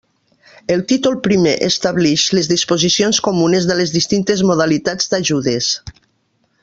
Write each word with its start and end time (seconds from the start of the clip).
El 0.75 0.79
títol 0.91 1.17
primer 1.27 1.51
establix 1.67 2.23
les 2.37 2.49
disposicions 2.53 3.21
comunes 3.29 3.69
de 3.73 3.77
les 3.83 3.93
distintes 3.99 4.43
modalitats 4.53 5.13
d'ajudes. 5.13 5.71